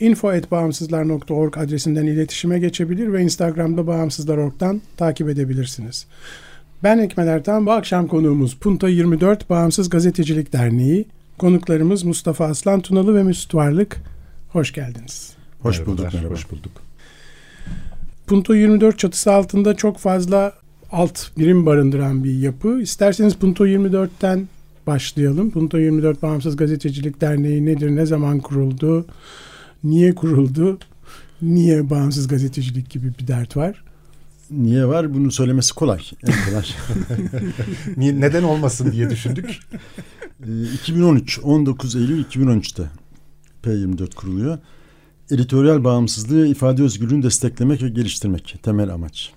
[0.00, 6.06] info.bağımsızlar.org adresinden iletişime geçebilir ve Instagram'da bağımsızlar.org'dan takip edebilirsiniz.
[6.82, 11.06] Ben Ekmel Ertan, bu akşam konuğumuz Punto 24 Bağımsız Gazetecilik Derneği.
[11.38, 13.96] Konuklarımız Mustafa Aslan Tunalı ve Mesut Varlık.
[14.48, 15.32] Hoş geldiniz.
[15.62, 16.14] Hoş Merhabalar, bulduk.
[16.14, 16.34] Merhaba.
[16.34, 16.72] Hoş bulduk.
[18.26, 20.52] Punto 24 çatısı altında çok fazla
[20.92, 22.80] alt birim barındıran bir yapı.
[22.82, 24.48] İsterseniz Punto 24'ten
[24.86, 25.50] başlayalım.
[25.50, 29.06] Punto 24 Bağımsız Gazetecilik Derneği nedir, ne zaman kuruldu,
[29.84, 30.78] niye kuruldu,
[31.42, 33.84] niye bağımsız gazetecilik gibi bir dert var?
[34.50, 35.14] Niye var?
[35.14, 36.00] Bunu söylemesi kolay.
[36.22, 36.64] En kolay.
[37.96, 39.60] niye, neden olmasın diye düşündük.
[40.74, 42.82] 2013, ee, 19 Eylül 2013'te
[43.64, 44.58] P24 kuruluyor.
[45.30, 49.32] Editoryal bağımsızlığı, ifade özgürlüğünü desteklemek ve geliştirmek temel amaç.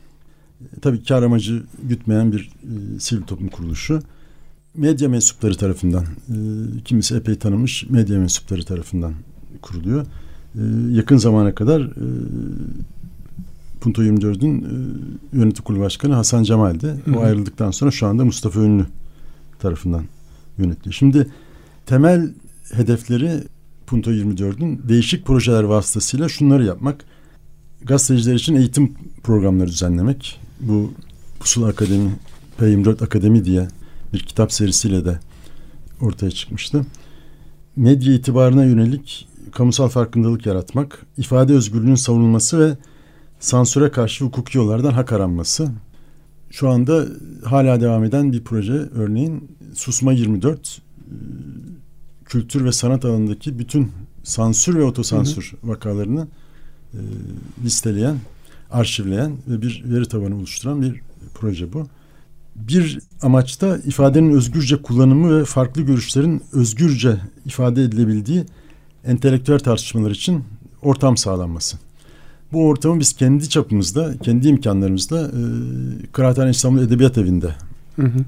[0.61, 4.02] Ee, tabii kar amacı gütmeyen bir e, sivil toplum kuruluşu.
[4.75, 6.36] Medya mensupları tarafından, e,
[6.86, 9.14] kimisi epey tanınmış medya mensupları tarafından
[9.61, 10.05] kuruluyor.
[10.55, 12.05] Ee, yakın zamana kadar e,
[13.81, 16.95] Punto 24'ün e, yönetim kurulu başkanı Hasan Cemal'di.
[17.15, 18.86] O ayrıldıktan sonra şu anda Mustafa Ünlü
[19.59, 20.03] tarafından
[20.58, 20.93] yönetiliyor.
[20.93, 21.27] Şimdi
[21.86, 22.30] temel
[22.73, 23.43] hedefleri
[23.87, 27.05] Punto 24'ün değişik projeler vasıtasıyla şunları yapmak.
[27.85, 28.93] Gazeteciler için eğitim
[29.23, 30.39] programları düzenlemek.
[30.59, 30.91] Bu
[31.39, 32.11] Pusula Akademi,
[32.59, 33.67] P24 Akademi diye
[34.14, 35.20] bir kitap serisiyle de
[36.02, 36.85] ortaya çıkmıştı.
[37.75, 42.77] Medya itibarına yönelik kamusal farkındalık yaratmak, ifade özgürlüğünün savunulması ve
[43.39, 45.70] sansüre karşı hukuki yollardan hak aranması.
[46.49, 47.05] Şu anda
[47.43, 51.14] hala devam eden bir proje örneğin Susma 24 e,
[52.26, 53.92] kültür ve sanat alanındaki bütün
[54.23, 55.71] sansür ve otosansür hı hı.
[55.71, 56.27] vakalarını
[56.93, 56.99] e,
[57.64, 58.17] listeleyen,
[58.71, 61.02] arşivleyen ve bir veri tabanı oluşturan bir
[61.33, 61.87] proje bu.
[62.55, 68.45] Bir amaçta ifadenin özgürce kullanımı ve farklı görüşlerin özgürce ifade edilebildiği
[69.05, 70.43] entelektüel tartışmalar için
[70.81, 71.77] ortam sağlanması.
[72.53, 75.41] Bu ortamı biz kendi çapımızda, kendi imkanlarımızda e,
[76.11, 77.55] Kıraathane İstanbul Edebiyat Evi'nde
[77.95, 78.19] hı hı.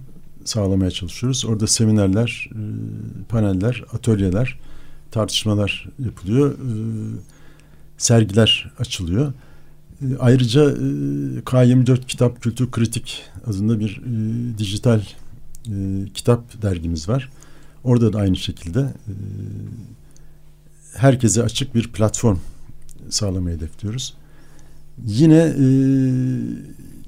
[0.46, 1.46] sağlamaya çalışıyoruz.
[1.46, 2.60] Orada seminerler, e,
[3.30, 4.60] paneller, atölyeler,
[5.12, 6.52] tartışmalar yapılıyor.
[6.52, 6.72] E,
[7.98, 9.34] sergiler açılıyor.
[10.02, 10.76] E, ayrıca e,
[11.40, 15.02] K24 Kitap Kültür Kritik adında bir e, dijital
[15.68, 15.74] e,
[16.14, 17.30] kitap dergimiz var.
[17.84, 19.14] Orada da aynı şekilde e,
[20.96, 22.38] herkese açık bir platform
[23.10, 24.14] sağlamayı hedefliyoruz.
[25.06, 25.66] Yine e,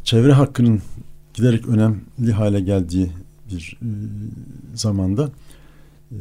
[0.04, 0.82] çevre hakkının
[1.34, 3.12] giderek önemli hale geldiği
[3.52, 3.90] bir e,
[4.76, 5.32] zamanda
[6.12, 6.20] e,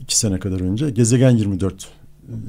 [0.00, 1.88] iki sene kadar önce Gezegen 24 e,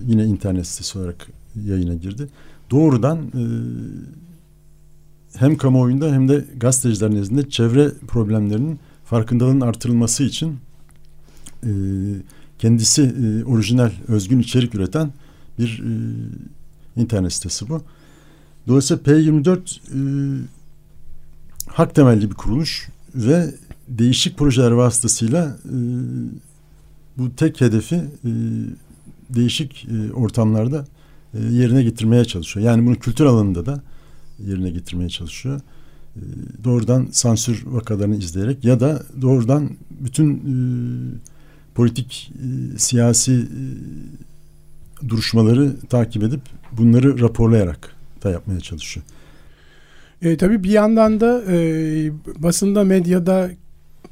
[0.08, 1.28] yine internet sitesi olarak
[1.66, 2.28] yayına girdi.
[2.72, 3.44] Doğrudan e,
[5.40, 10.58] hem kamuoyunda hem de gazeteciler nezdinde çevre problemlerinin farkındalığının artırılması için
[11.64, 11.72] e,
[12.61, 15.11] kendisi e, orijinal, özgün içerik üreten
[15.59, 15.91] bir e,
[17.01, 17.81] internet sitesi bu.
[18.67, 19.99] Dolayısıyla P24 e,
[21.67, 23.55] hak temelli bir kuruluş ve
[23.87, 25.75] değişik projeler vasıtasıyla e,
[27.17, 28.31] bu tek hedefi e,
[29.29, 30.85] değişik e, ortamlarda
[31.34, 32.66] e, yerine getirmeye çalışıyor.
[32.66, 33.81] Yani bunu kültür alanında da
[34.40, 35.61] yerine getirmeye çalışıyor.
[36.16, 36.22] E,
[36.64, 39.69] doğrudan sansür vakalarını izleyerek ya da doğrudan
[40.02, 40.53] bütün e,
[41.76, 46.41] politik, e, siyasi e, duruşmaları takip edip
[46.72, 49.06] bunları raporlayarak da yapmaya çalışıyor.
[50.22, 51.58] E, tabii bir yandan da e,
[52.38, 53.50] basında, medyada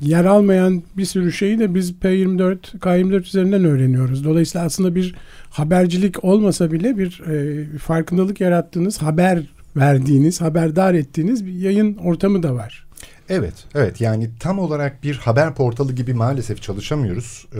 [0.02, 4.24] yer almayan bir sürü şeyi de biz P24, K24 üzerinden öğreniyoruz.
[4.26, 5.16] Dolayısıyla aslında bir
[5.50, 9.44] habercilik olmasa bile bir e, farkındalık yarattığınız haber
[9.76, 12.89] verdiğiniz, haberdar ettiğiniz bir yayın ortamı da var.
[13.30, 14.02] Evet, evet.
[14.02, 17.48] Yani tam olarak bir haber portalı gibi maalesef çalışamıyoruz.
[17.56, 17.60] Ee,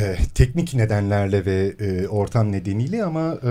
[0.00, 3.50] e, teknik nedenlerle ve e, ortam nedeniyle ama e,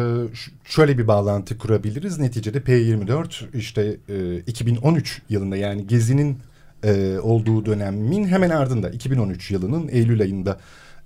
[0.65, 2.19] şöyle bir bağlantı kurabiliriz.
[2.19, 6.37] Neticede P24 işte e, 2013 yılında yani Gezi'nin
[6.83, 10.59] e, olduğu dönemin hemen ardında 2013 yılının Eylül ayında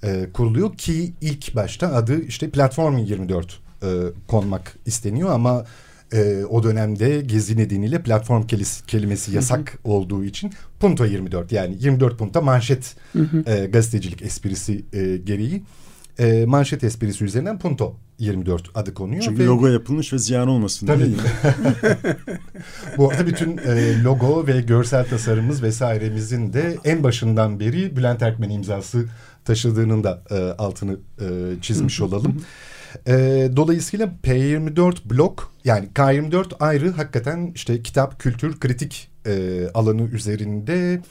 [0.03, 3.87] e, kuruluyor ki ilk başta adı işte Platform 24 e,
[4.27, 5.65] konmak isteniyor ama
[6.13, 8.43] e, o dönemde gezi nedeniyle platform
[8.87, 9.91] kelimesi yasak hı hı.
[9.91, 13.43] olduğu için Punto 24 yani 24 Punta manşet hı hı.
[13.51, 15.63] E, gazetecilik esprisi e, gereği
[16.19, 19.21] e, manşet esprisi üzerinden Punto 24 adı konuyor.
[19.21, 20.87] Çünkü ve, logo yapılmış ve ziyan olmasın.
[20.87, 21.11] Tabii.
[22.97, 28.49] Bu arada bütün e, logo ve görsel tasarımımız vesairemizin de en başından beri Bülent Erkmen
[28.49, 29.05] imzası
[29.45, 31.25] taşıdığının da e, altını e,
[31.61, 32.41] çizmiş olalım.
[33.07, 41.01] E, dolayısıyla P24 blok yani K24 ayrı hakikaten işte kitap, kültür, kritik e, alanı üzerinde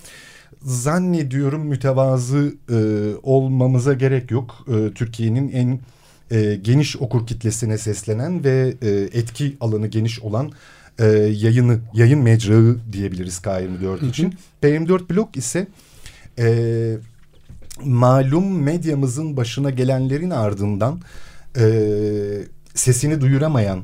[0.62, 2.76] zannediyorum mütevazı e,
[3.22, 4.66] olmamıza gerek yok.
[4.68, 5.80] E, Türkiye'nin en
[6.30, 10.52] e, geniş okur kitlesine seslenen ve e, etki alanı geniş olan
[10.98, 14.34] e, yayını, yayın mecrağı diyebiliriz K24 için.
[14.62, 15.66] P24 blok ise
[16.38, 16.96] e,
[17.84, 21.00] malum medyamızın başına gelenlerin ardından
[21.56, 21.64] e,
[22.74, 23.82] sesini duyuramayan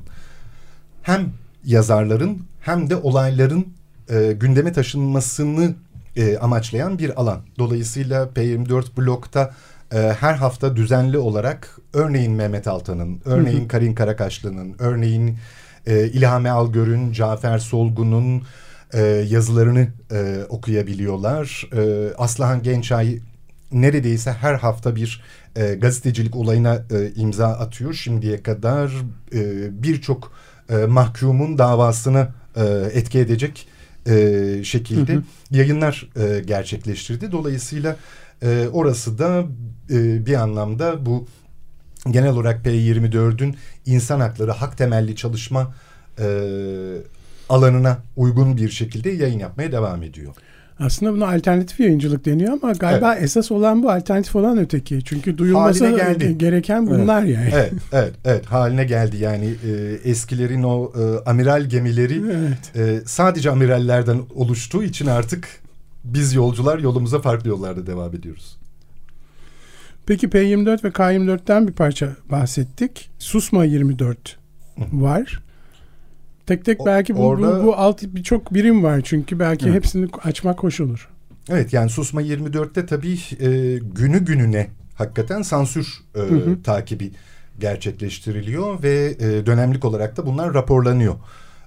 [1.03, 1.33] hem
[1.65, 3.67] yazarların hem de olayların
[4.11, 5.75] e, gündeme taşınmasını
[6.17, 7.41] e, amaçlayan bir alan.
[7.59, 9.55] Dolayısıyla P24 blokta
[9.95, 15.37] e, her hafta düzenli olarak örneğin Mehmet Altan'ın, örneğin Karin Karakaşlı'nın, örneğin
[15.87, 18.43] e, İlhami Algör'ün, Cafer Solgun'un
[18.93, 21.69] e, yazılarını e, okuyabiliyorlar.
[21.77, 23.19] E, Aslıhan Gençay
[23.73, 25.23] neredeyse her hafta bir
[25.57, 27.95] e, gazetecilik olayına e, imza atıyor.
[27.95, 28.93] Şimdiye kadar
[29.35, 30.33] e, birçok
[30.71, 33.69] e, mahkumun davasını e, etki edecek
[34.09, 35.23] e, şekilde hı hı.
[35.51, 37.33] yayınlar e, gerçekleştirdi.
[37.33, 37.97] Dolayısıyla
[38.43, 39.45] e, orası da
[39.91, 41.27] e, bir anlamda bu
[42.11, 45.75] genel olarak P24'ün insan hakları, hak temelli çalışma
[46.19, 46.27] e,
[47.49, 50.35] alanına uygun bir şekilde yayın yapmaya devam ediyor.
[50.79, 53.25] Aslında buna alternatif yayıncılık deniyor ama galiba evet.
[53.25, 55.05] esas olan bu alternatif olan öteki.
[55.05, 56.39] Çünkü duyulması geldi.
[56.39, 57.35] gereken bunlar evet.
[57.35, 57.51] yani.
[57.53, 59.17] Evet, evet, evet haline geldi.
[59.17, 59.71] Yani e,
[60.11, 62.77] eskilerin o e, amiral gemileri evet.
[62.77, 65.49] e, sadece amirallerden oluştuğu için artık
[66.05, 68.57] biz yolcular yolumuza farklı yollarda devam ediyoruz.
[70.07, 73.11] Peki P24 ve K24'ten bir parça bahsettik.
[73.19, 74.39] Susma 24
[74.93, 75.43] var.
[76.47, 79.75] Tek tek belki bu, Orada, bu, bu alt birçok birim var çünkü belki evet.
[79.75, 81.09] hepsini açmak hoş olur.
[81.49, 86.63] Evet yani Susma 24'te tabii e, günü gününe hakikaten sansür e, hı hı.
[86.63, 87.11] takibi
[87.59, 91.15] gerçekleştiriliyor ve e, dönemlik olarak da bunlar raporlanıyor.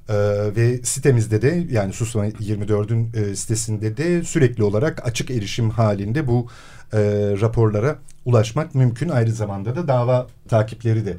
[0.10, 0.14] Ee,
[0.56, 6.48] ve sitemizde de yani Susma 24'ün e, sitesinde de sürekli olarak açık erişim halinde bu
[6.94, 7.00] e,
[7.42, 7.96] raporlara
[8.26, 9.10] ulaşmak mümkün.
[9.10, 11.18] Aynı zamanda da dava takipleri de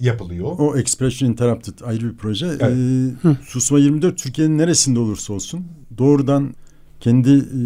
[0.00, 0.54] yapılıyor.
[0.58, 2.46] O Expression Interrupted ayrı bir proje.
[2.46, 2.76] Evet.
[3.24, 5.64] Ee, Susma 24 Türkiye'nin neresinde olursa olsun
[5.98, 6.54] doğrudan
[7.00, 7.60] kendi e,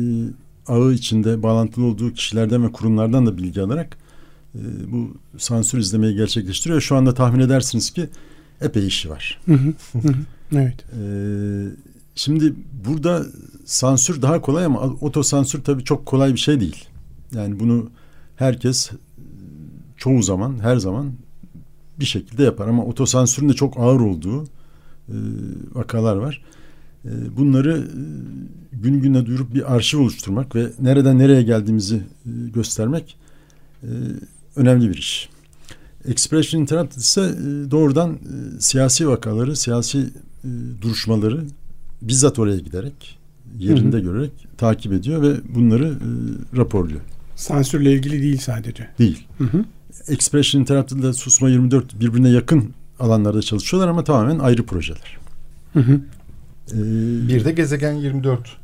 [0.73, 3.99] ağı içinde bağlantılı olduğu kişilerden ve kurumlardan da bilgi alarak
[4.55, 4.61] e,
[4.93, 6.81] bu sansür izlemeyi gerçekleştiriyor.
[6.81, 8.09] Şu anda tahmin edersiniz ki
[8.61, 9.41] epey işi var.
[10.53, 10.85] evet.
[11.01, 11.65] Ee,
[12.15, 12.55] şimdi
[12.87, 13.27] burada
[13.65, 16.85] sansür daha kolay ama otosansür tabii çok kolay bir şey değil.
[17.35, 17.91] Yani bunu
[18.37, 18.91] herkes
[19.97, 21.13] çoğu zaman her zaman
[22.01, 24.45] bir şekilde yapar ama otosansürün de çok ağır olduğu
[25.09, 25.17] e,
[25.73, 26.43] vakalar var.
[27.05, 33.17] E, bunları e, gün güne duyurup bir arşiv oluşturmak ve nereden nereye geldiğimizi e, göstermek
[33.83, 33.89] e,
[34.57, 35.29] önemli bir iş.
[36.09, 40.49] Expression Interrupted ise e, doğrudan e, siyasi vakaları, siyasi e,
[40.83, 41.45] duruşmaları
[42.03, 43.19] bizzat oraya giderek,
[43.59, 44.05] yerinde hı hı.
[44.05, 47.01] görerek takip ediyor ve bunları e, raporluyor.
[47.37, 48.89] Sansürle ilgili değil sadece.
[48.99, 49.27] Değil.
[49.39, 49.65] Hı hı.
[50.09, 55.19] Expression Interrupted ile Susma 24 birbirine yakın alanlarda çalışıyorlar ama tamamen ayrı projeler.
[55.73, 56.01] Hı hı.
[56.73, 58.57] Ee, bir de Gezegen 24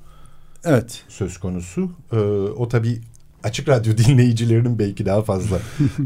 [0.65, 1.91] evet söz konusu.
[2.13, 2.17] Ee,
[2.57, 3.01] o tabii
[3.45, 5.59] açık radyo dinleyicilerinin belki daha fazla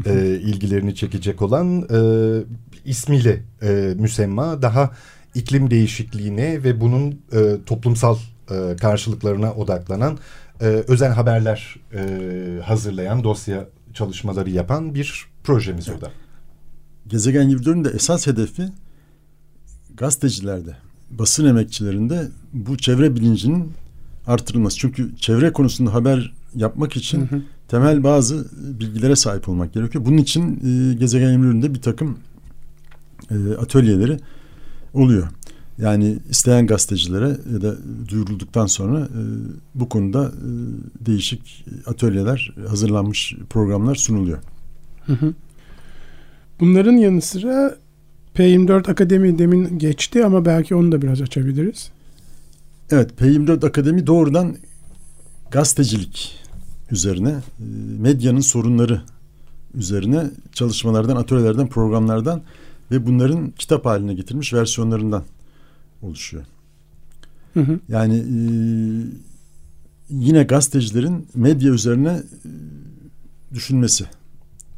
[0.05, 1.99] e, ilgilerini çekecek olan e,
[2.85, 4.91] ismiyle e, müsemma daha
[5.35, 8.17] iklim değişikliğine ve bunun e, toplumsal
[8.51, 10.17] e, karşılıklarına odaklanan
[10.61, 15.97] e, özel haberler e, hazırlayan dosya çalışmaları yapan bir projemiz evet.
[15.97, 16.11] o da.
[17.07, 18.69] Gezegen 24'ün de esas hedefi
[19.97, 20.75] gazetecilerde,
[21.11, 23.71] basın emekçilerinde bu çevre bilincinin
[24.27, 24.77] artırılması.
[24.77, 27.41] Çünkü çevre konusunda haber yapmak için hı hı.
[27.67, 28.47] temel bazı
[28.79, 30.05] bilgilere sahip olmak gerekiyor.
[30.05, 30.59] Bunun için
[30.91, 32.17] e, Gezegen 24'ünde bir takım
[33.31, 34.19] e, atölyeleri
[34.93, 35.27] oluyor.
[35.81, 37.75] Yani isteyen gazetecilere ya da
[38.07, 39.21] duyurulduktan sonra e,
[39.75, 40.49] bu konuda e,
[41.05, 44.37] değişik atölyeler, hazırlanmış programlar sunuluyor.
[45.05, 45.33] Hı hı.
[46.59, 47.75] Bunların yanı sıra
[48.35, 51.91] P24 Akademi demin geçti ama belki onu da biraz açabiliriz.
[52.91, 54.55] Evet, P24 Akademi doğrudan
[55.51, 56.35] gazetecilik
[56.91, 57.63] üzerine, e,
[57.99, 59.01] medyanın sorunları
[59.73, 62.41] üzerine çalışmalardan, atölyelerden, programlardan
[62.91, 65.23] ve bunların kitap haline getirmiş versiyonlarından
[66.01, 66.43] oluşuyor.
[67.53, 67.79] Hı hı.
[67.89, 68.41] Yani e,
[70.09, 72.49] yine gazetecilerin medya üzerine e,
[73.53, 74.05] düşünmesi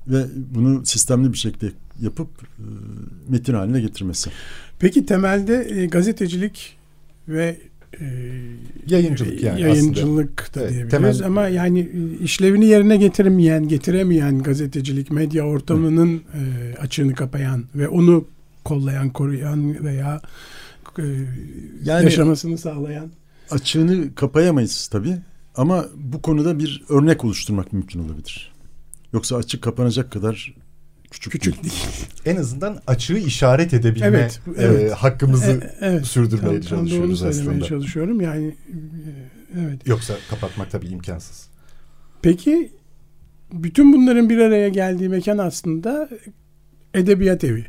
[0.07, 0.25] ve
[0.55, 2.65] bunu sistemli bir şekilde yapıp e,
[3.29, 4.29] metin haline getirmesi.
[4.79, 6.77] Peki temelde e, gazetecilik
[7.27, 7.57] ve
[7.99, 8.05] e,
[8.87, 10.65] yayıncılık yani yayıncılık aslında.
[10.65, 11.25] da evet, diyebiliriz temel...
[11.25, 18.25] ama yani e, işlevini yerine getiremeyen, getiremeyen gazetecilik medya ortamının e, açığını kapayan ve onu
[18.63, 20.21] kollayan, koruyan veya e,
[21.83, 23.11] yani, yaşamasını sağlayan.
[23.51, 25.17] Açığını kapayamayız tabii
[25.55, 28.53] ama bu konuda bir örnek oluşturmak mümkün olabilir.
[29.13, 30.55] Yoksa açık kapanacak kadar
[31.11, 31.83] küçük, küçük değil.
[32.25, 34.91] En azından açığı işaret edebilme evet, evet.
[34.91, 37.65] E, hakkımızı e, evet, sürdürmeye tam, çalışıyoruz tam aslında.
[37.65, 38.21] çalışıyorum.
[38.21, 39.87] Yani e, evet.
[39.87, 41.47] Yoksa kapatmak tabii imkansız.
[42.21, 42.71] Peki
[43.53, 46.09] bütün bunların bir araya geldiği mekan aslında
[46.93, 47.65] edebiyat evi.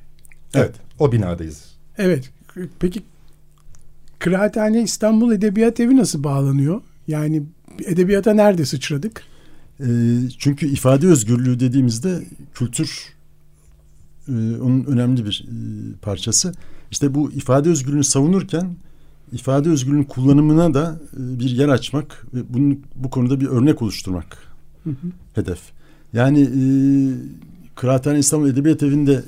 [0.54, 1.72] Evet, o binadayız.
[1.98, 2.30] Evet.
[2.78, 3.02] Peki
[4.18, 6.80] Kıraathane İstanbul Edebiyat Evi nasıl bağlanıyor?
[7.08, 7.42] Yani
[7.84, 9.22] edebiyata nerede sıçradık?
[9.80, 9.86] E,
[10.38, 13.14] çünkü ifade özgürlüğü dediğimizde kültür
[14.28, 15.54] e, onun önemli bir e,
[16.02, 16.52] parçası.
[16.90, 18.76] İşte bu ifade özgürlüğünü savunurken
[19.32, 24.38] ifade özgürlüğünün kullanımına da e, bir yer açmak ve bunun bu konuda bir örnek oluşturmak
[24.84, 25.06] hı hı.
[25.34, 25.60] hedef.
[26.12, 26.62] Yani e,
[27.74, 29.24] Kıraathane İstanbul Edebiyat Evi'nde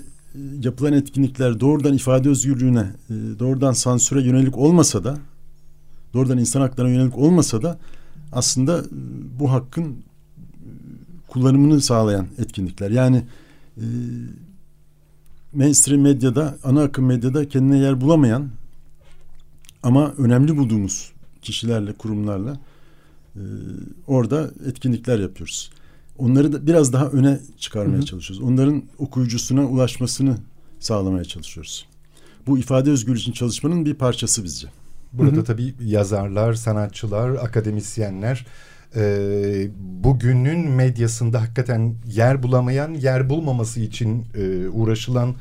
[0.63, 5.19] yapılan etkinlikler doğrudan ifade özgürlüğüne, e, doğrudan sansüre yönelik olmasa da,
[6.15, 7.79] doğrudan insan haklarına yönelik olmasa da
[8.33, 8.85] aslında e,
[9.41, 9.97] bu hakkın e,
[11.29, 12.91] kullanımını sağlayan etkinlikler.
[12.91, 13.23] Yani
[15.53, 18.49] mainstream medyada, ana akım medyada kendine yer bulamayan
[19.83, 21.13] ama önemli bulduğumuz
[21.43, 22.57] kişilerle, kurumlarla
[24.07, 25.71] orada etkinlikler yapıyoruz.
[26.19, 28.07] Onları da biraz daha öne çıkarmaya hı hı.
[28.07, 28.49] çalışıyoruz.
[28.49, 30.37] Onların okuyucusuna ulaşmasını
[30.81, 31.87] sağlamaya çalışıyoruz.
[32.47, 34.69] Bu ifade özgürlüğü için çalışmanın bir parçası bizce.
[35.13, 35.45] Burada hı hı.
[35.45, 38.47] tabii yazarlar, sanatçılar, akademisyenler
[38.97, 45.35] e, bugünün medyasında hakikaten yer bulamayan, yer bulmaması için e, uğraşılan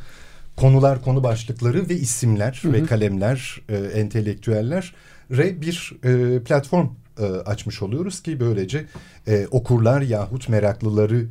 [0.56, 2.74] konular, konu başlıkları ve isimler hı hı.
[2.74, 4.94] ve kalemler, e, entelektüeller
[5.32, 6.88] re bir e, platform
[7.20, 8.86] e, açmış oluyoruz ki böylece
[9.28, 11.26] e, okurlar yahut meraklıları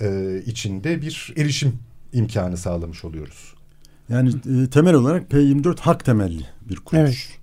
[0.00, 1.78] e, içinde bir erişim
[2.12, 3.54] imkanı sağlamış oluyoruz.
[4.08, 7.28] Yani e, temel olarak P24 hak temelli bir kuruluş.
[7.30, 7.40] Evet.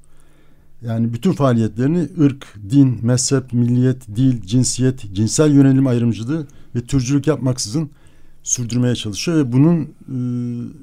[0.81, 7.89] Yani bütün faaliyetlerini ırk, din, mezhep, milliyet, dil, cinsiyet, cinsel yönelim ayrımcılığı ve türcülük yapmaksızın
[8.43, 10.15] sürdürmeye çalışıyor ve bunun e,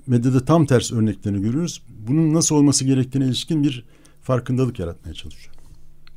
[0.06, 1.82] medyada tam ters örneklerini görüyoruz.
[2.08, 3.84] Bunun nasıl olması gerektiğine ilişkin bir
[4.22, 5.59] farkındalık yaratmaya çalışıyor.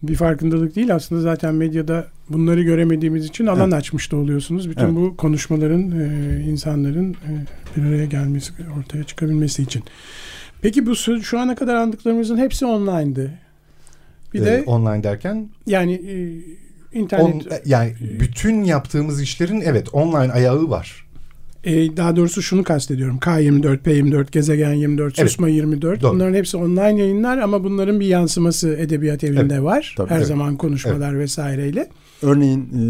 [0.04, 3.74] Bir farkındalık değil aslında zaten medyada bunları göremediğimiz için alan evet.
[3.74, 4.70] açmış da oluyorsunuz.
[4.70, 4.96] Bütün evet.
[4.96, 7.32] bu konuşmaların e, insanların e,
[7.78, 9.84] bir araya gelmesi, ortaya çıkabilmesi için.
[10.62, 13.32] Peki bu şu ana kadar andıklarımızın hepsi online'dı.
[14.34, 16.42] Bir ee, de online derken yani e,
[17.00, 21.03] internet on, yani bütün yaptığımız işlerin evet online ayağı var.
[21.64, 23.18] E, daha doğrusu şunu kastediyorum.
[23.18, 25.30] K24, P24, Gezegen 24, evet.
[25.30, 26.02] Susma 24.
[26.02, 26.14] Doğru.
[26.14, 29.64] Bunların hepsi online yayınlar ama bunların bir yansıması edebiyat evinde evet.
[29.64, 29.94] var.
[29.98, 30.28] Tabii, Her evet.
[30.28, 31.22] zaman konuşmalar evet.
[31.22, 31.90] vesaireyle.
[32.22, 32.82] Örneğin e,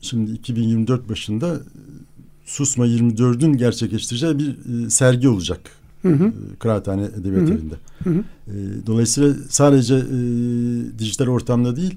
[0.00, 1.60] şimdi 2024 başında
[2.44, 4.48] Susma 24'ün gerçekleştireceği bir
[4.86, 5.60] e, sergi olacak.
[6.02, 6.32] Hı hı.
[6.58, 7.54] Kıraathane Edebiyat hı hı.
[7.54, 7.74] Evi'nde.
[8.04, 8.24] Hı hı.
[8.86, 10.18] Dolayısıyla sadece e,
[10.98, 11.94] dijital ortamda değil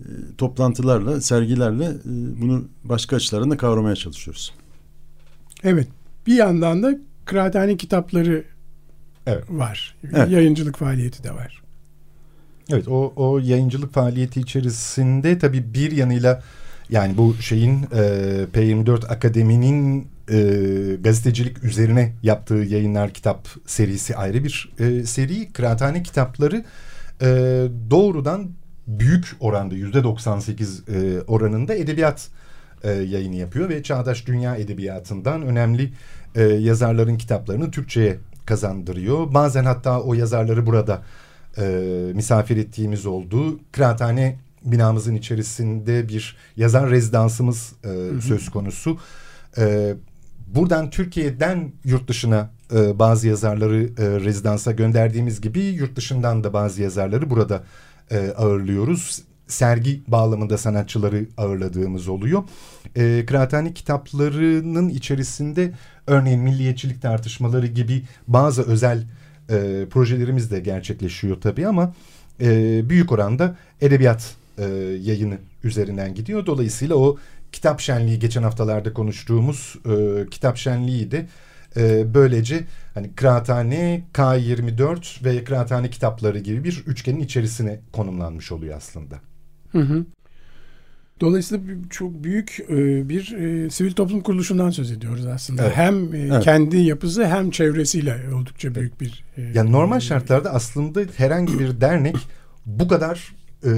[0.00, 0.08] e,
[0.38, 4.52] toplantılarla, sergilerle e, bunu başka açılardan da kavramaya çalışıyoruz.
[5.64, 5.88] Evet.
[6.26, 8.44] Bir yandan da kıraathane kitapları
[9.26, 9.44] evet.
[9.48, 9.94] var.
[10.14, 10.30] Evet.
[10.30, 11.62] Yayıncılık faaliyeti de var.
[12.70, 16.42] Evet o, o yayıncılık faaliyeti içerisinde tabii bir yanıyla
[16.90, 17.98] yani bu şeyin e,
[18.54, 20.38] P24 Akademi'nin e,
[21.00, 25.52] gazetecilik üzerine yaptığı yayınlar kitap serisi ayrı bir e, seri.
[25.52, 26.64] Kıraathane kitapları
[27.20, 27.26] e,
[27.90, 28.50] doğrudan
[28.86, 32.28] büyük oranda yüzde 98 e, oranında edebiyat
[32.84, 35.92] e, yayını yapıyor ve çağdaş dünya edebiyatından önemli
[36.34, 39.34] e, yazarların kitaplarını Türkçe'ye kazandırıyor.
[39.34, 41.02] Bazen hatta o yazarları burada
[41.58, 41.62] e,
[42.14, 43.60] misafir ettiğimiz oldu.
[43.72, 48.98] Kıraathane binamızın içerisinde bir yazar rezidansımız e, söz konusu.
[49.58, 49.94] E,
[50.46, 56.82] buradan Türkiye'den yurt dışına e, bazı yazarları e, rezidansa gönderdiğimiz gibi yurt dışından da bazı
[56.82, 57.62] yazarları burada
[58.10, 59.22] e, ağırlıyoruz.
[59.52, 62.42] Sergi bağlamında sanatçıları ağırladığımız oluyor.
[62.96, 65.72] E, kıraathane kitaplarının içerisinde
[66.06, 69.04] örneğin milliyetçilik tartışmaları gibi bazı özel
[69.50, 71.94] e, projelerimiz de gerçekleşiyor tabii ama
[72.40, 74.64] e, büyük oranda edebiyat e,
[75.02, 76.46] yayını üzerinden gidiyor.
[76.46, 77.18] Dolayısıyla o
[77.52, 81.26] kitap şenliği geçen haftalarda konuştuğumuz e, kitap şenliği de
[81.76, 89.31] e, böylece hani kıraathane, K24 ve kıraathane kitapları gibi bir üçgenin içerisine konumlanmış oluyor aslında.
[89.72, 90.04] Hı hı.
[91.20, 95.62] Dolayısıyla çok büyük e, bir e, sivil toplum kuruluşundan söz ediyoruz aslında.
[95.62, 95.76] Evet.
[95.76, 96.44] Hem e, Evet.
[96.44, 99.24] kendi yapısı hem çevresiyle oldukça büyük bir.
[99.54, 102.16] Yani normal şartlarda aslında herhangi bir dernek
[102.66, 103.32] bu kadar
[103.64, 103.68] e,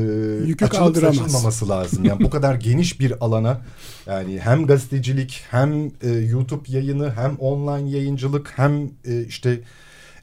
[0.47, 1.17] Yükü açılıp kaldıramaz.
[1.17, 2.05] saçılmaması lazım.
[2.05, 3.61] Yani bu kadar geniş bir alana
[4.07, 9.61] yani hem gazetecilik hem e, YouTube yayını hem online yayıncılık hem e, işte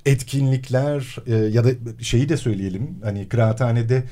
[0.06, 4.04] etkinlikler e, ya da şeyi de söyleyelim hani kıraathanede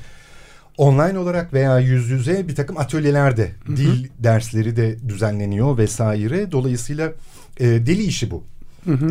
[0.76, 6.52] online olarak veya yüz yüze bir takım atölyeler de dil dersleri de düzenleniyor vesaire.
[6.52, 7.12] Dolayısıyla
[7.60, 8.44] e, deli işi bu.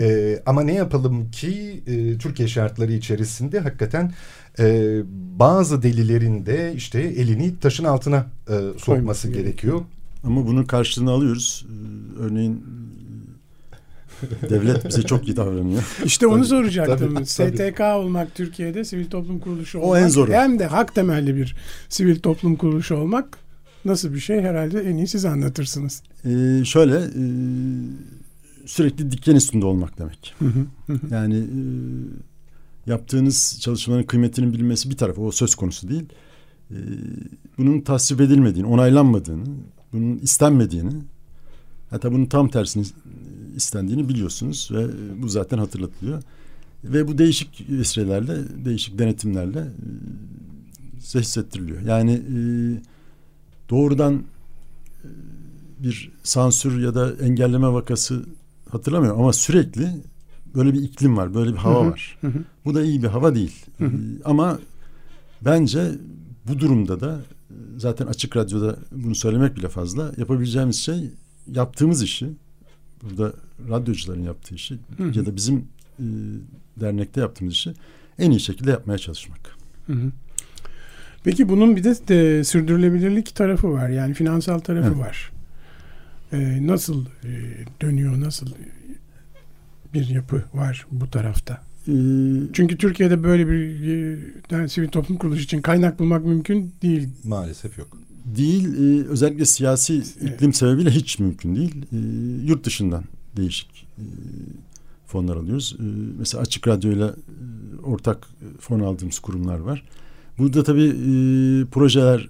[0.01, 4.13] E, ama ne yapalım ki e, Türkiye şartları içerisinde hakikaten
[4.59, 4.97] e,
[5.39, 9.45] bazı delilerin de işte elini taşın altına e, sokması gerekiyor.
[9.45, 9.81] gerekiyor.
[10.23, 11.65] Ama bunun karşılığını alıyoruz.
[12.19, 12.63] Örneğin
[14.49, 15.83] devlet bize çok iyi davranıyor.
[16.05, 16.97] İşte onu Tabii, soracaktım.
[16.97, 17.25] tabii, tabii.
[17.71, 20.01] STK olmak Türkiye'de sivil toplum kuruluşu O olmak.
[20.01, 20.31] en zoru.
[20.31, 21.55] Hem de hak temelli bir
[21.89, 23.37] sivil toplum kuruluşu olmak
[23.85, 26.03] nasıl bir şey herhalde en iyi siz anlatırsınız.
[26.25, 27.23] Ee, şöyle e,
[28.65, 30.35] sürekli diken üstünde olmak demek.
[31.11, 31.49] Yani e,
[32.91, 36.05] yaptığınız çalışmaların kıymetinin bilinmesi bir tarafı o söz konusu değil.
[36.71, 36.77] E,
[37.57, 39.45] bunun tasvip edilmediğini, onaylanmadığını,
[39.93, 40.91] bunun istenmediğini
[41.89, 42.83] hatta bunun tam tersini
[43.59, 44.87] istendiğini biliyorsunuz ve
[45.21, 46.23] bu zaten hatırlatılıyor.
[46.83, 49.87] Ve bu değişik vesilelerle, değişik denetimlerle e,
[50.99, 51.81] size hissettiriliyor.
[51.81, 52.39] Yani e,
[53.69, 55.09] doğrudan e,
[55.79, 58.23] bir sansür ya da engelleme vakası
[58.69, 59.89] hatırlamıyorum ama sürekli
[60.55, 62.17] böyle bir iklim var, böyle bir hava Hı hı, var.
[62.21, 62.33] hı.
[62.65, 63.65] Bu da iyi bir hava değil.
[63.77, 63.99] Hı hı.
[64.25, 64.59] Ama
[65.41, 65.91] bence
[66.47, 70.11] bu durumda da e, zaten açık radyoda bunu söylemek bile fazla.
[70.17, 71.09] Yapabileceğimiz şey
[71.47, 72.29] yaptığımız işi,
[73.03, 73.33] burada
[73.69, 75.17] radyocuların yaptığı işi Hı hı.
[75.17, 75.57] ya da bizim
[75.99, 76.05] e,
[76.77, 77.73] dernekte yaptığımız işi
[78.19, 79.55] en iyi şekilde yapmaya çalışmak.
[79.87, 80.11] Hı hı.
[81.23, 83.89] Peki bunun bir de, de sürdürülebilirlik tarafı var.
[83.89, 84.97] Yani finansal tarafı Evet.
[84.97, 85.31] var.
[86.33, 87.29] Ee, nasıl e,
[87.81, 88.47] dönüyor, nasıl
[89.93, 91.61] bir yapı var bu tarafta?
[91.87, 91.91] Ee,
[92.53, 94.19] Çünkü Türkiye'de böyle bir e,
[94.51, 97.09] yani sivil toplum kuruluşu için kaynak bulmak mümkün değil.
[97.23, 97.97] Maalesef yok.
[98.35, 101.85] Değil e, özellikle siyasi iklim sebebiyle hiç mümkün değil.
[101.91, 101.97] E,
[102.47, 103.03] yurt dışından
[103.37, 104.03] değişik e,
[105.07, 105.75] fonlar alıyoruz.
[105.79, 105.83] E,
[106.19, 109.83] mesela Açık Radyo'yla e, ortak e, fon aldığımız kurumlar var.
[110.37, 112.29] Burada tabii e, projeler e,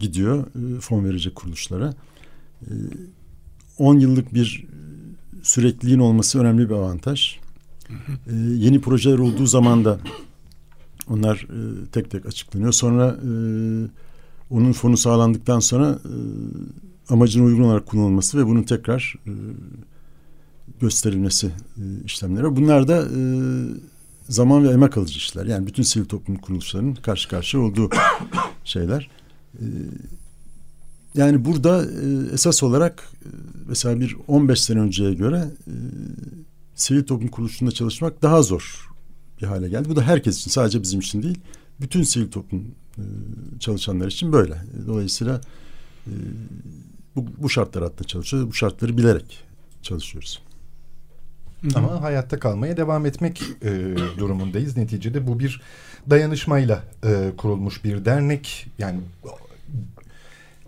[0.00, 1.94] gidiyor e, fon verecek kuruluşlara.
[2.62, 2.70] E,
[3.78, 7.36] 10 yıllık bir e, sürekliliğin olması önemli bir avantaj.
[8.26, 10.00] E, yeni projeler olduğu zaman da
[11.08, 12.72] onlar e, tek tek açıklanıyor.
[12.72, 13.30] Sonra e,
[14.50, 16.14] onun fonu sağlandıktan sonra e,
[17.12, 19.32] amacına uygun olarak kullanılması ve bunun tekrar e,
[20.80, 22.56] gösterilmesi e, işlemleri.
[22.56, 23.20] Bunlar da e,
[24.28, 25.46] zaman ve emek alıcı işler.
[25.46, 27.90] Yani bütün sivil toplum kuruluşlarının karşı karşıya olduğu
[28.64, 29.10] şeyler.
[29.54, 29.64] E,
[31.14, 33.28] yani burada e, esas olarak e,
[33.68, 35.74] mesela bir 15 sene önceye göre e,
[36.74, 38.90] sivil toplum kuruluşunda çalışmak daha zor
[39.42, 39.88] bir hale geldi.
[39.88, 41.38] Bu da herkes için sadece bizim için değil.
[41.80, 42.64] Bütün sivil toplum
[43.60, 44.54] çalışanlar için böyle.
[44.86, 45.40] Dolayısıyla
[46.06, 46.12] e,
[47.16, 48.48] bu, bu şartlar altında çalışıyoruz.
[48.48, 49.44] Bu şartları bilerek
[49.82, 50.42] çalışıyoruz.
[51.74, 53.70] Ama hayatta kalmaya devam etmek e,
[54.18, 54.76] durumundayız.
[54.76, 55.60] Neticede bu bir
[56.10, 58.66] dayanışmayla e, kurulmuş bir dernek.
[58.78, 59.00] Yani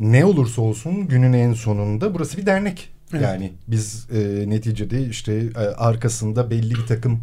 [0.01, 2.91] ne olursa olsun günün en sonunda burası bir dernek.
[3.12, 3.23] Evet.
[3.23, 7.21] Yani biz e, neticede işte e, arkasında belli bir takım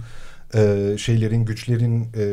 [0.56, 2.26] e, şeylerin, güçlerin e,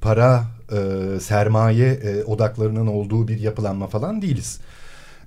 [0.00, 4.60] para, e, sermaye e, odaklarının olduğu bir yapılanma falan değiliz.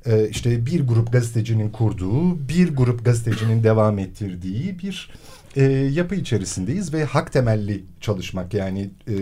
[0.06, 5.10] E, işte bir grup gazetecinin kurduğu, bir grup gazetecinin devam ettirdiği bir
[5.56, 9.16] e, yapı içerisindeyiz ve hak temelli çalışmak yani e,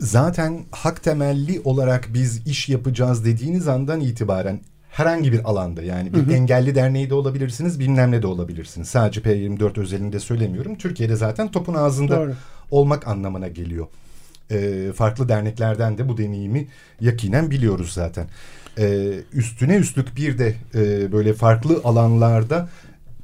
[0.00, 6.34] zaten hak temelli olarak biz iş yapacağız dediğiniz andan itibaren herhangi bir alanda yani bir
[6.34, 8.88] engelli derneği de olabilirsiniz bilmem ne de olabilirsiniz.
[8.88, 10.78] Sadece P24 özelinde söylemiyorum.
[10.78, 12.34] Türkiye'de zaten topun ağzında Doğru.
[12.70, 13.86] olmak anlamına geliyor.
[14.50, 16.68] E, farklı derneklerden de bu deneyimi
[17.00, 18.26] yakinen biliyoruz zaten.
[18.78, 22.68] E, üstüne üstlük bir de e, böyle farklı alanlarda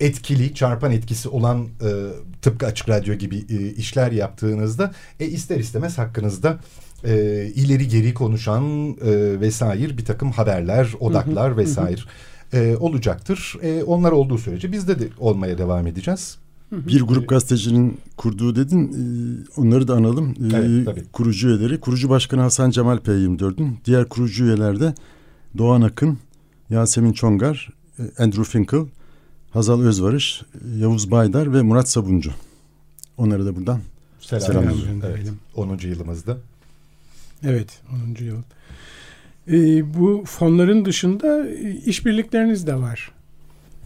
[0.01, 1.89] etkili, çarpan etkisi olan e,
[2.43, 6.59] tıpkı Açık Radyo gibi e, işler yaptığınızda e, ister istemez hakkınızda
[7.05, 12.01] e, ileri geri konuşan e, vesaire bir takım haberler, odaklar vesaire
[12.53, 13.57] e, olacaktır.
[13.63, 16.39] E, onlar olduğu sürece bizde de olmaya devam edeceğiz.
[16.73, 18.85] Bir grup gazetecinin kurduğu dedin.
[18.93, 19.01] e,
[19.61, 20.31] onları da analım.
[20.31, 21.05] E, Evet, tabii.
[21.13, 21.81] kurucu üyeleri.
[21.81, 23.79] Kurucu başkanı Hasan Cemal P24'ün.
[23.85, 24.95] Diğer kurucu üyeler de
[25.59, 26.19] Doğan Akın,
[26.71, 28.87] Yasemin Çongar, e, Andrew Finkel,
[29.51, 30.43] Hazal Özvarış,
[30.79, 32.31] Yavuz Baydar ve Murat Sabuncu.
[33.17, 33.81] Onları da buradan
[34.21, 34.43] Selam.
[34.43, 35.39] Selam Evet, gönderelim.
[35.55, 35.79] 10.
[35.89, 36.37] yılımızda.
[37.45, 37.81] Evet
[38.21, 38.25] 10.
[38.25, 38.37] yıl.
[39.49, 41.49] Ee, bu fonların dışında
[41.87, 43.13] işbirlikleriniz de var.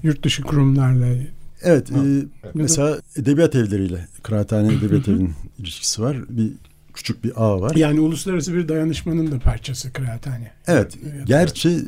[0.02, 1.06] Yurt dışı kurumlarla.
[1.64, 6.16] Evet, e, mesela edebiyat evleriyle, Kıraathane Edebiyat Evi'nin ilişkisi var.
[6.28, 6.52] Bir
[6.94, 7.76] küçük bir ağ var.
[7.76, 10.50] Yani uluslararası bir dayanışmanın da parçası kıraathane.
[10.66, 11.26] Evet, Evet.
[11.26, 11.78] gerçi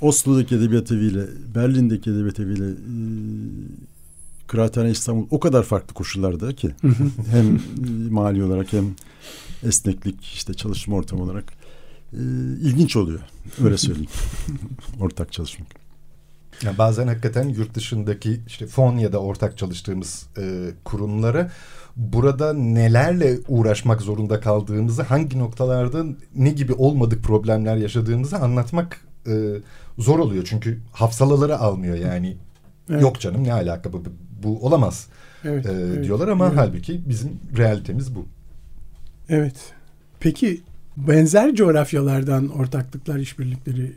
[0.00, 2.74] Oslo'daki Edebiyat Evi'yle, Berlin'deki Edebiyat Evi'yle e,
[4.46, 6.70] Kıraathane İstanbul o kadar farklı koşullarda ki
[7.30, 7.60] hem
[8.10, 8.94] mali olarak hem
[9.62, 11.44] esneklik, işte çalışma ortamı olarak
[12.12, 12.22] e,
[12.62, 13.20] ilginç oluyor.
[13.64, 14.10] Öyle söyleyeyim.
[15.00, 15.83] Ortak çalışmak.
[16.64, 21.50] Yani bazen hakikaten yurt dışındaki işte fon ya da ortak çalıştığımız e, kurumlara
[21.96, 29.32] burada nelerle uğraşmak zorunda kaldığımızı, hangi noktalarda ne gibi olmadık problemler yaşadığımızı anlatmak e,
[29.98, 30.44] zor oluyor.
[30.48, 32.36] Çünkü hafsalaları almıyor yani.
[32.90, 33.02] Evet.
[33.02, 34.02] Yok canım ne alaka bu,
[34.42, 35.08] bu olamaz
[35.44, 36.58] Evet, e, evet, diyorlar ama evet.
[36.58, 38.26] halbuki bizim realitemiz bu.
[39.28, 39.56] Evet.
[40.20, 40.60] Peki
[40.96, 43.92] benzer coğrafyalardan ortaklıklar, işbirlikleri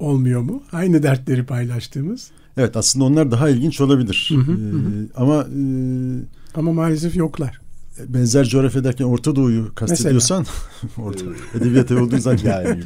[0.00, 0.62] olmuyor mu?
[0.72, 2.30] Aynı dertleri paylaştığımız.
[2.56, 4.30] Evet aslında onlar daha ilginç olabilir.
[4.34, 5.46] Hı hı, E, hı ama
[6.54, 7.60] Ama maalesef yoklar.
[7.98, 10.46] e, benzer coğrafya derken Orta Doğu'yu kastediyorsan
[10.98, 12.82] orta, edebiyat evi olduğu zaman Yani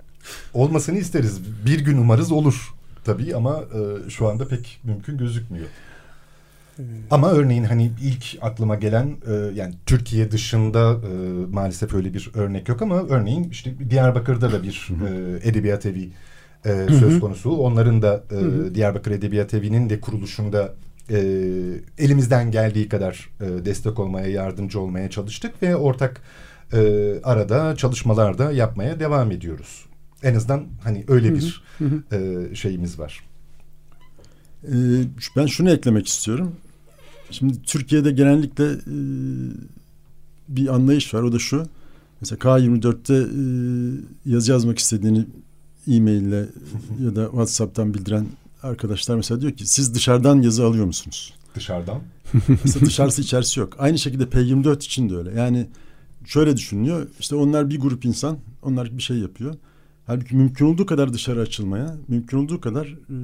[0.54, 1.40] olmasını isteriz.
[1.66, 5.66] Bir gün umarız olur tabii ama e, şu anda pek mümkün gözükmüyor.
[7.10, 11.10] Ama örneğin hani ilk aklıma gelen e, yani Türkiye dışında e,
[11.52, 16.10] maalesef öyle bir örnek yok ama örneğin işte Diyarbakır'da da bir e, edebiyat evi
[16.64, 17.50] e, söz konusu.
[17.50, 20.74] Onların da e, Diyarbakır Edebiyat Evi'nin de kuruluşunda
[21.10, 21.18] e,
[21.98, 26.22] elimizden geldiği kadar e, destek olmaya, yardımcı olmaya çalıştık ve ortak
[26.72, 29.84] e, arada çalışmalar da yapmaya devam ediyoruz.
[30.22, 31.62] En azından hani öyle bir
[32.12, 33.28] e, şeyimiz var.
[34.64, 35.04] Ee,
[35.36, 36.52] ben şunu eklemek istiyorum.
[37.30, 38.96] Şimdi Türkiye'de genellikle e,
[40.48, 41.22] bir anlayış var.
[41.22, 41.66] O da şu.
[42.20, 45.26] Mesela K24'te e, yazı yazmak istediğini
[45.96, 46.46] e-maille
[47.04, 48.26] ya da WhatsApp'tan bildiren
[48.62, 51.34] arkadaşlar mesela diyor ki siz dışarıdan yazı alıyor musunuz?
[51.54, 52.00] Dışarıdan.
[52.64, 53.76] Mesela dışarısı içerisi yok.
[53.78, 55.40] Aynı şekilde P24 için de öyle.
[55.40, 55.66] Yani
[56.24, 57.06] şöyle düşünülüyor.
[57.20, 58.38] İşte onlar bir grup insan.
[58.62, 59.54] Onlar bir şey yapıyor.
[60.06, 63.16] Halbuki mümkün olduğu kadar dışarı açılmaya, mümkün olduğu kadar e,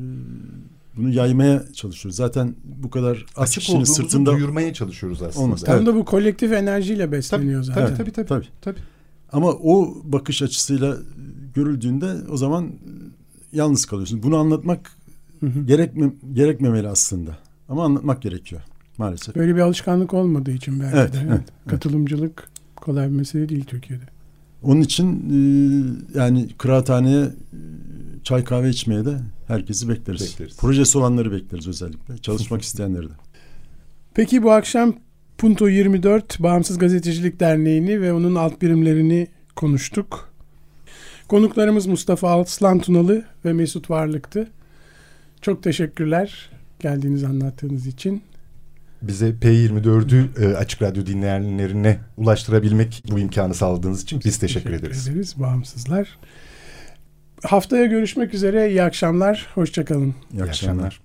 [0.96, 2.16] bunu yaymaya çalışıyoruz.
[2.16, 5.44] Zaten bu kadar az Açık kişinin olduğumuzu sırtında duyurmaya çalışıyoruz aslında.
[5.44, 5.62] Olmaz.
[5.64, 5.86] Tam Evet.
[5.86, 7.96] da bu kolektif enerjiyle besleniyor Tabii, zaten.
[7.96, 8.46] tabii, tabii, tabii, Tabii.
[8.60, 8.80] tabii.
[9.32, 10.96] ama o bakış açısıyla
[11.54, 12.72] görüldüğünde o zaman
[13.52, 14.22] yalnız kalıyorsun.
[14.22, 14.92] Bunu anlatmak
[15.66, 17.38] gerekme, gerekmemeli aslında.
[17.68, 18.62] Ama anlatmak gerekiyor
[18.98, 19.36] maalesef.
[19.36, 21.18] Böyle bir alışkanlık olmadığı için belki Evet, de.
[21.18, 21.48] evet, evet.
[21.68, 24.04] Katılımcılık kolay bir mesele değil Türkiye'de.
[24.62, 27.30] Onun için e, yani kıraathaneye e,
[28.22, 30.22] çay kahve içmeye de herkesi bekleriz.
[30.32, 30.56] Bekleriz.
[30.56, 32.18] Projesi olanları bekleriz özellikle.
[32.18, 33.12] Çalışmak isteyenleri de.
[34.14, 34.94] Peki bu akşam
[35.38, 40.33] Punto 24 Bağımsız Gazetecilik Derneği'ni ve onun alt birimlerini konuştuk.
[41.28, 44.50] Konuklarımız Mustafa Altslan Tunalı ve Mesut Varlık'tı.
[45.40, 48.22] Çok teşekkürler geldiğiniz anlattığınız için.
[49.02, 55.08] Bize P24'ü e, Açık Radyo dinleyenlerine ulaştırabilmek bu imkanı sağladığınız için biz teşekkür, ederiz.
[55.08, 55.34] ederiz.
[55.40, 56.18] Bağımsızlar.
[57.42, 58.70] Haftaya görüşmek üzere.
[58.70, 59.46] İyi akşamlar.
[59.54, 60.14] Hoşçakalın.
[60.32, 61.00] İyi akşamlar.